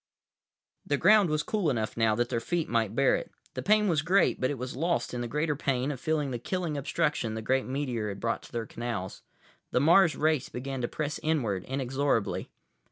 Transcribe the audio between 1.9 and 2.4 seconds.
now that their